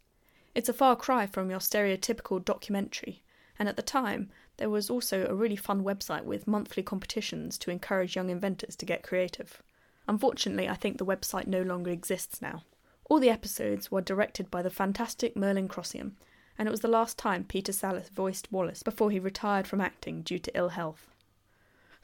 It's 0.54 0.68
a 0.68 0.72
far 0.72 0.94
cry 0.94 1.26
from 1.26 1.50
your 1.50 1.58
stereotypical 1.58 2.44
documentary, 2.44 3.24
and 3.58 3.68
at 3.68 3.74
the 3.74 3.82
time, 3.82 4.30
there 4.58 4.70
was 4.70 4.88
also 4.88 5.26
a 5.26 5.34
really 5.34 5.56
fun 5.56 5.82
website 5.82 6.22
with 6.22 6.46
monthly 6.46 6.84
competitions 6.84 7.58
to 7.58 7.72
encourage 7.72 8.14
young 8.14 8.30
inventors 8.30 8.76
to 8.76 8.86
get 8.86 9.02
creative. 9.02 9.60
Unfortunately, 10.06 10.68
I 10.68 10.74
think 10.74 10.98
the 10.98 11.04
website 11.04 11.48
no 11.48 11.62
longer 11.62 11.90
exists 11.90 12.40
now. 12.40 12.62
All 13.10 13.18
the 13.18 13.30
episodes 13.30 13.90
were 13.90 14.00
directed 14.00 14.52
by 14.52 14.62
the 14.62 14.70
fantastic 14.70 15.36
Merlin 15.36 15.66
Crossingham, 15.66 16.12
and 16.56 16.68
it 16.68 16.70
was 16.70 16.80
the 16.80 16.88
last 16.88 17.18
time 17.18 17.42
Peter 17.42 17.72
Sallis 17.72 18.08
voiced 18.08 18.52
Wallace 18.52 18.84
before 18.84 19.10
he 19.10 19.18
retired 19.18 19.66
from 19.66 19.80
acting 19.80 20.22
due 20.22 20.38
to 20.38 20.56
ill 20.56 20.68
health. 20.68 21.08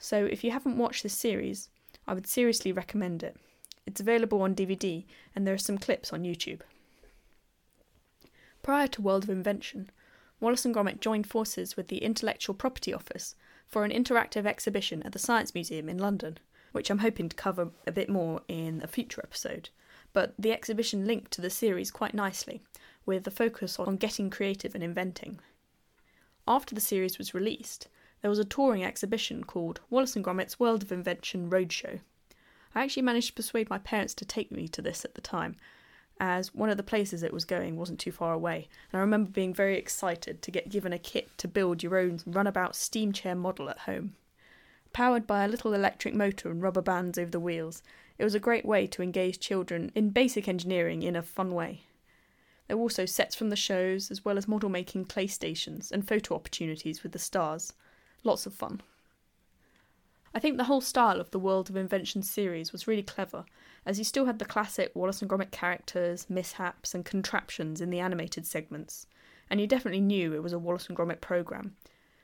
So, 0.03 0.25
if 0.25 0.43
you 0.43 0.51
haven't 0.51 0.77
watched 0.77 1.01
this 1.01 1.17
series, 1.17 1.69
I 2.05 2.13
would 2.13 2.27
seriously 2.27 2.73
recommend 2.73 3.23
it. 3.23 3.37
It's 3.85 4.01
available 4.01 4.41
on 4.41 4.53
DVD, 4.53 5.05
and 5.33 5.47
there 5.47 5.53
are 5.53 5.57
some 5.57 5.77
clips 5.77 6.11
on 6.11 6.23
YouTube. 6.23 6.59
Prior 8.61 8.87
to 8.87 9.01
World 9.01 9.23
of 9.23 9.29
Invention, 9.29 9.89
Wallace 10.41 10.65
and 10.65 10.75
Gromit 10.75 10.99
joined 10.99 11.27
forces 11.27 11.77
with 11.77 11.87
the 11.87 12.03
Intellectual 12.03 12.53
Property 12.53 12.93
Office 12.93 13.35
for 13.65 13.85
an 13.85 13.91
interactive 13.91 14.45
exhibition 14.45 15.01
at 15.03 15.13
the 15.13 15.19
Science 15.19 15.55
Museum 15.55 15.87
in 15.87 15.97
London, 15.97 16.37
which 16.73 16.89
I'm 16.89 16.99
hoping 16.99 17.29
to 17.29 17.35
cover 17.37 17.69
a 17.87 17.91
bit 17.93 18.09
more 18.09 18.41
in 18.49 18.81
a 18.83 18.87
future 18.87 19.21
episode. 19.23 19.69
But 20.11 20.33
the 20.37 20.51
exhibition 20.51 21.05
linked 21.05 21.31
to 21.31 21.41
the 21.41 21.49
series 21.49 21.91
quite 21.91 22.13
nicely, 22.13 22.61
with 23.05 23.25
a 23.25 23.31
focus 23.31 23.79
on 23.79 23.95
getting 23.95 24.29
creative 24.29 24.75
and 24.75 24.83
inventing. 24.83 25.39
After 26.45 26.75
the 26.75 26.81
series 26.81 27.17
was 27.17 27.33
released, 27.33 27.87
there 28.23 28.29
was 28.29 28.39
a 28.39 28.45
touring 28.45 28.85
exhibition 28.85 29.43
called 29.43 29.81
Wallace 29.89 30.15
and 30.15 30.23
Gromit's 30.23 30.57
World 30.57 30.81
of 30.81 30.93
Invention 30.93 31.49
Roadshow. 31.49 31.99
I 32.73 32.83
actually 32.83 33.03
managed 33.03 33.27
to 33.27 33.33
persuade 33.33 33.69
my 33.69 33.79
parents 33.79 34.13
to 34.13 34.23
take 34.23 34.49
me 34.49 34.69
to 34.69 34.81
this 34.81 35.03
at 35.03 35.15
the 35.15 35.21
time, 35.21 35.57
as 36.21 36.55
one 36.55 36.69
of 36.69 36.77
the 36.77 36.83
places 36.83 37.21
it 37.21 37.33
was 37.33 37.43
going 37.43 37.75
wasn't 37.75 37.99
too 37.99 38.13
far 38.13 38.31
away, 38.31 38.69
and 38.91 38.97
I 38.97 39.01
remember 39.01 39.29
being 39.29 39.53
very 39.53 39.77
excited 39.77 40.41
to 40.41 40.51
get 40.51 40.69
given 40.69 40.93
a 40.93 40.97
kit 40.97 41.37
to 41.39 41.49
build 41.49 41.83
your 41.83 41.97
own 41.97 42.21
runabout 42.25 42.77
steam 42.77 43.11
chair 43.11 43.35
model 43.35 43.69
at 43.69 43.79
home. 43.79 44.15
Powered 44.93 45.27
by 45.27 45.43
a 45.43 45.49
little 45.49 45.73
electric 45.73 46.15
motor 46.15 46.49
and 46.49 46.61
rubber 46.61 46.81
bands 46.81 47.17
over 47.17 47.29
the 47.29 47.41
wheels, 47.41 47.83
it 48.17 48.23
was 48.23 48.35
a 48.35 48.39
great 48.39 48.65
way 48.65 48.87
to 48.87 49.01
engage 49.03 49.41
children 49.41 49.91
in 49.95 50.11
basic 50.11 50.47
engineering 50.47 51.03
in 51.03 51.17
a 51.17 51.21
fun 51.21 51.51
way. 51.53 51.81
There 52.69 52.77
were 52.77 52.83
also 52.83 53.05
sets 53.05 53.35
from 53.35 53.49
the 53.49 53.57
shows, 53.57 54.09
as 54.09 54.23
well 54.23 54.37
as 54.37 54.47
model 54.47 54.69
making 54.69 55.05
clay 55.05 55.27
stations 55.27 55.91
and 55.91 56.07
photo 56.07 56.35
opportunities 56.35 57.03
with 57.03 57.11
the 57.11 57.19
stars. 57.19 57.73
Lots 58.23 58.45
of 58.45 58.53
fun. 58.53 58.81
I 60.33 60.39
think 60.39 60.57
the 60.57 60.63
whole 60.63 60.81
style 60.81 61.19
of 61.19 61.31
the 61.31 61.39
World 61.39 61.69
of 61.69 61.75
Invention 61.75 62.23
series 62.23 62.71
was 62.71 62.87
really 62.87 63.03
clever, 63.03 63.45
as 63.85 63.99
you 63.99 64.03
still 64.03 64.25
had 64.25 64.39
the 64.39 64.45
classic 64.45 64.91
Wallace 64.95 65.21
and 65.21 65.29
Gromit 65.29 65.51
characters, 65.51 66.29
mishaps, 66.29 66.95
and 66.95 67.05
contraptions 67.05 67.81
in 67.81 67.89
the 67.89 67.99
animated 67.99 68.45
segments, 68.45 69.05
and 69.49 69.61
you 69.61 69.67
definitely 69.67 70.01
knew 70.01 70.33
it 70.33 70.41
was 70.41 70.53
a 70.53 70.59
Wallace 70.59 70.87
and 70.87 70.97
Gromit 70.97 71.21
program. 71.21 71.75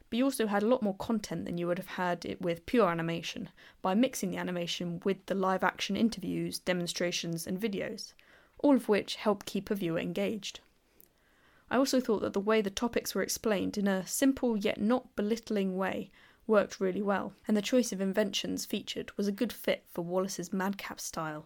But 0.09 0.17
you 0.17 0.23
also 0.23 0.47
had 0.47 0.63
a 0.63 0.67
lot 0.67 0.81
more 0.81 0.95
content 0.95 1.45
than 1.45 1.59
you 1.59 1.67
would 1.67 1.77
have 1.77 1.87
had 1.87 2.25
it 2.25 2.41
with 2.41 2.65
pure 2.65 2.89
animation, 2.89 3.49
by 3.81 3.93
mixing 3.93 4.31
the 4.31 4.37
animation 4.37 5.01
with 5.05 5.23
the 5.27 5.35
live 5.35 5.63
action 5.63 5.95
interviews, 5.95 6.57
demonstrations, 6.57 7.45
and 7.45 7.59
videos 7.59 8.13
all 8.59 8.75
of 8.75 8.89
which 8.89 9.15
help 9.15 9.45
keep 9.45 9.71
a 9.71 9.75
viewer 9.75 9.99
engaged. 9.99 10.59
I 11.71 11.77
also 11.77 11.99
thought 11.99 12.21
that 12.21 12.33
the 12.33 12.39
way 12.39 12.61
the 12.61 12.69
topics 12.69 13.13
were 13.13 13.21
explained 13.21 13.77
in 13.77 13.87
a 13.87 14.05
simple 14.07 14.57
yet 14.57 14.81
not 14.81 15.15
belittling 15.15 15.77
way 15.77 16.09
worked 16.47 16.79
really 16.79 17.01
well, 17.01 17.33
and 17.47 17.55
the 17.55 17.61
choice 17.61 17.91
of 17.91 18.01
inventions 18.01 18.65
featured 18.65 19.15
was 19.17 19.27
a 19.27 19.31
good 19.31 19.53
fit 19.53 19.85
for 19.91 20.03
Wallace's 20.03 20.51
madcap 20.51 20.99
style. 20.99 21.45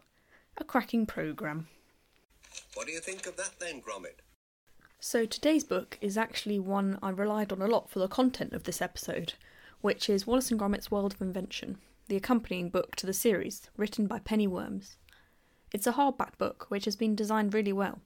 A 0.57 0.63
cracking 0.63 1.05
programme. 1.05 1.67
What 2.75 2.87
do 2.87 2.93
you 2.93 2.99
think 2.99 3.27
of 3.27 3.35
that 3.35 3.55
then, 3.59 3.81
Gromit? 3.81 4.21
So 4.99 5.25
today's 5.25 5.65
book 5.65 5.97
is 5.99 6.17
actually 6.17 6.59
one 6.59 6.97
I 7.03 7.09
relied 7.09 7.51
on 7.51 7.61
a 7.61 7.67
lot 7.67 7.89
for 7.89 7.99
the 7.99 8.07
content 8.07 8.53
of 8.53 8.63
this 8.63 8.81
episode, 8.81 9.33
which 9.81 10.09
is 10.09 10.25
Wallace 10.25 10.49
and 10.49 10.59
Gromit's 10.59 10.89
World 10.89 11.15
of 11.15 11.21
Invention, 11.21 11.79
the 12.07 12.15
accompanying 12.15 12.69
book 12.69 12.95
to 12.95 13.05
the 13.05 13.13
series, 13.13 13.69
written 13.75 14.07
by 14.07 14.19
Penny 14.19 14.47
Worms. 14.47 14.95
It's 15.73 15.87
a 15.87 15.93
hardback 15.93 16.37
book 16.37 16.67
which 16.69 16.85
has 16.85 16.95
been 16.95 17.15
designed 17.15 17.53
really 17.53 17.73
well, 17.73 17.99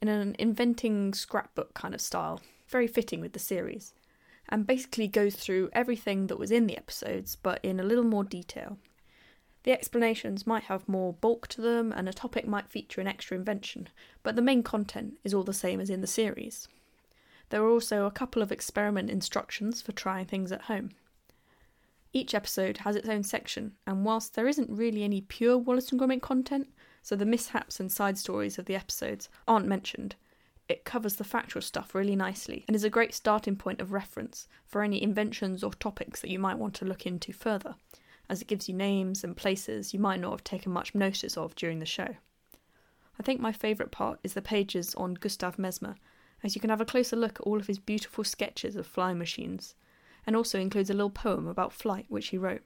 in 0.00 0.08
an 0.08 0.36
inventing 0.38 1.14
scrapbook 1.14 1.74
kind 1.74 1.94
of 1.94 2.00
style, 2.00 2.40
very 2.68 2.86
fitting 2.86 3.20
with 3.20 3.32
the 3.32 3.38
series, 3.38 3.94
and 4.48 4.66
basically 4.66 5.08
goes 5.08 5.34
through 5.34 5.70
everything 5.72 6.26
that 6.28 6.38
was 6.38 6.50
in 6.50 6.66
the 6.66 6.76
episodes 6.76 7.36
but 7.36 7.60
in 7.64 7.80
a 7.80 7.84
little 7.84 8.04
more 8.04 8.24
detail. 8.24 8.78
The 9.64 9.72
explanations 9.72 10.46
might 10.46 10.64
have 10.64 10.88
more 10.88 11.12
bulk 11.12 11.48
to 11.48 11.60
them, 11.60 11.92
and 11.92 12.08
a 12.08 12.12
topic 12.12 12.46
might 12.46 12.70
feature 12.70 13.00
an 13.00 13.06
extra 13.06 13.36
invention, 13.36 13.88
but 14.22 14.36
the 14.36 14.42
main 14.42 14.62
content 14.62 15.18
is 15.24 15.34
all 15.34 15.42
the 15.42 15.52
same 15.52 15.80
as 15.80 15.90
in 15.90 16.00
the 16.00 16.06
series. 16.06 16.68
There 17.50 17.62
are 17.62 17.70
also 17.70 18.06
a 18.06 18.10
couple 18.10 18.40
of 18.40 18.52
experiment 18.52 19.10
instructions 19.10 19.82
for 19.82 19.92
trying 19.92 20.26
things 20.26 20.52
at 20.52 20.62
home. 20.62 20.90
Each 22.12 22.34
episode 22.34 22.78
has 22.78 22.96
its 22.96 23.08
own 23.08 23.22
section, 23.24 23.72
and 23.86 24.04
whilst 24.04 24.34
there 24.34 24.48
isn't 24.48 24.70
really 24.70 25.02
any 25.02 25.20
pure 25.20 25.58
Wallace 25.58 25.90
and 25.90 26.00
Gromit 26.00 26.22
content, 26.22 26.68
so 27.08 27.16
the 27.16 27.24
mishaps 27.24 27.80
and 27.80 27.90
side 27.90 28.18
stories 28.18 28.58
of 28.58 28.66
the 28.66 28.74
episodes 28.74 29.30
aren't 29.46 29.66
mentioned, 29.66 30.14
it 30.68 30.84
covers 30.84 31.16
the 31.16 31.24
factual 31.24 31.62
stuff 31.62 31.94
really 31.94 32.14
nicely 32.14 32.66
and 32.68 32.76
is 32.76 32.84
a 32.84 32.90
great 32.90 33.14
starting 33.14 33.56
point 33.56 33.80
of 33.80 33.92
reference 33.92 34.46
for 34.66 34.82
any 34.82 35.02
inventions 35.02 35.64
or 35.64 35.72
topics 35.72 36.20
that 36.20 36.28
you 36.28 36.38
might 36.38 36.58
want 36.58 36.74
to 36.74 36.84
look 36.84 37.06
into 37.06 37.32
further, 37.32 37.76
as 38.28 38.42
it 38.42 38.46
gives 38.46 38.68
you 38.68 38.74
names 38.74 39.24
and 39.24 39.38
places 39.38 39.94
you 39.94 39.98
might 39.98 40.20
not 40.20 40.32
have 40.32 40.44
taken 40.44 40.70
much 40.70 40.94
notice 40.94 41.38
of 41.38 41.54
during 41.54 41.78
the 41.78 41.86
show. 41.86 42.16
I 43.18 43.22
think 43.22 43.40
my 43.40 43.52
favourite 43.52 43.90
part 43.90 44.20
is 44.22 44.34
the 44.34 44.42
pages 44.42 44.94
on 44.96 45.14
Gustav 45.14 45.58
Mesmer, 45.58 45.96
as 46.44 46.54
you 46.54 46.60
can 46.60 46.68
have 46.68 46.82
a 46.82 46.84
closer 46.84 47.16
look 47.16 47.40
at 47.40 47.46
all 47.46 47.56
of 47.56 47.68
his 47.68 47.78
beautiful 47.78 48.22
sketches 48.22 48.76
of 48.76 48.86
flying 48.86 49.16
machines, 49.16 49.74
and 50.26 50.36
also 50.36 50.60
includes 50.60 50.90
a 50.90 50.92
little 50.92 51.08
poem 51.08 51.46
about 51.46 51.72
flight 51.72 52.04
which 52.10 52.28
he 52.28 52.36
wrote. 52.36 52.64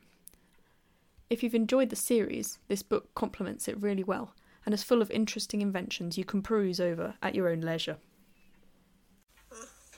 If 1.33 1.43
you've 1.43 1.55
enjoyed 1.55 1.89
the 1.89 1.97
series, 1.97 2.59
this 2.69 2.83
book 2.83 3.15
complements 3.15 3.67
it 3.67 3.81
really 3.81 4.05
well 4.05 4.35
and 4.67 4.75
is 4.75 4.83
full 4.83 5.01
of 5.01 5.11
interesting 5.11 5.63
inventions 5.63 6.19
you 6.19 6.27
can 6.27 6.43
peruse 6.43 6.79
over 6.79 7.15
at 7.23 7.35
your 7.35 7.49
own 7.49 7.63
leisure. 7.63 7.97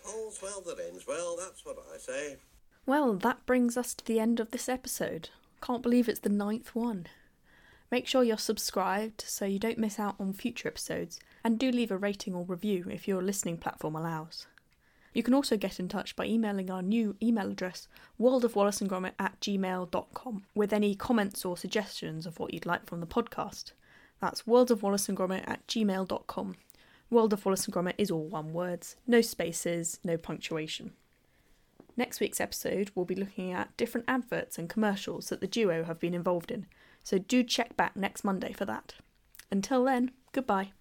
All's 0.07 0.41
well 0.41 0.61
that 0.61 0.79
ends 0.79 1.09
well, 1.09 1.37
that's 1.37 1.67
what 1.67 1.77
I 1.93 1.99
say. 1.99 2.37
Well, 2.87 3.15
that 3.15 3.47
brings 3.47 3.77
us 3.77 3.95
to 3.95 4.05
the 4.05 4.21
end 4.21 4.39
of 4.39 4.53
this 4.53 4.69
episode. 4.69 5.31
Can't 5.61 5.83
believe 5.83 6.09
it's 6.09 6.21
the 6.21 6.29
ninth 6.29 6.73
one. 6.73 7.09
Make 7.91 8.07
sure 8.07 8.23
you're 8.23 8.39
subscribed 8.39 9.25
so 9.27 9.45
you 9.45 9.59
don't 9.59 9.77
miss 9.77 9.99
out 9.99 10.15
on 10.21 10.35
future 10.35 10.69
episodes, 10.69 11.19
and 11.43 11.59
do 11.59 11.73
leave 11.73 11.91
a 11.91 11.99
rating 11.99 12.37
or 12.37 12.45
review 12.45 12.87
if 12.93 13.09
your 13.09 13.23
listening 13.23 13.57
platform 13.59 13.97
allows. 13.97 14.47
You 15.15 15.23
can 15.23 15.33
also 15.33 15.57
get 15.57 15.81
in 15.81 15.89
touch 15.89 16.17
by 16.17 16.27
emailing 16.27 16.71
our 16.71 16.83
new 16.83 17.17
email 17.23 17.51
address, 17.51 17.89
worldofwallaceandgromit 18.21 19.13
at 19.19 19.41
gmail.com, 19.41 20.45
with 20.55 20.73
any 20.73 20.95
comments 20.95 21.45
or 21.45 21.57
suggestions 21.57 22.27
of 22.27 22.39
what 22.39 22.53
you'd 22.53 22.67
like 22.67 22.85
from 22.85 23.01
the 23.01 23.07
podcast. 23.07 23.73
That's 24.21 24.43
worldofwallaceandgromit 24.43 25.49
at 25.49 25.67
gmail.com. 25.67 26.57
World 27.11 27.33
of 27.33 27.45
Wallace 27.45 27.67
and 27.67 27.75
Gromit 27.75 27.95
is 27.97 28.11
all 28.11 28.27
one 28.27 28.53
words, 28.53 28.97
no 29.07 29.21
spaces, 29.21 30.01
no 30.03 30.17
punctuation. 30.17 30.93
Next 31.97 32.19
week's 32.19 32.41
episode, 32.41 32.91
we'll 32.95 33.05
be 33.05 33.15
looking 33.15 33.53
at 33.53 33.77
different 33.77 34.07
adverts 34.09 34.59
and 34.59 34.69
commercials 34.69 35.29
that 35.29 35.41
the 35.41 35.47
duo 35.47 35.85
have 35.85 36.01
been 36.01 36.15
involved 36.15 36.51
in, 36.51 36.67
so 37.05 37.19
do 37.19 37.45
check 37.45 37.77
back 37.77 37.95
next 37.95 38.25
Monday 38.25 38.53
for 38.53 38.65
that. 38.65 38.95
Until 39.51 39.85
then, 39.85 40.11
goodbye. 40.33 40.73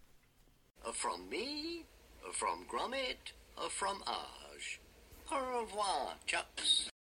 From 0.92 1.30
me, 1.30 1.86
from 2.32 2.66
Gromit, 2.66 3.34
from 3.70 4.02
Arj. 4.06 4.80
Au 5.32 5.62
revoir, 5.62 6.16
chaps. 6.26 6.93